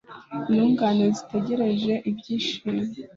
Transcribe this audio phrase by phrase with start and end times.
[0.49, 2.81] intungane zitegereje ibyishimo